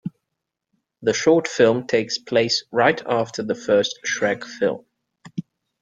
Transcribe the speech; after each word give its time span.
The 1.03 1.13
short 1.13 1.47
film 1.47 1.85
takes 1.85 2.17
place 2.17 2.63
right 2.71 2.99
after 3.05 3.43
the 3.43 3.53
first 3.53 3.99
Shrek 4.03 4.43
film. 4.43 4.83